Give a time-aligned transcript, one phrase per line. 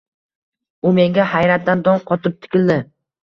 [0.89, 2.79] U menga hayratdan dong qotib tikildi: